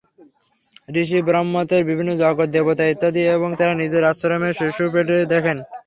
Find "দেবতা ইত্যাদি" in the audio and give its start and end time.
2.51-3.21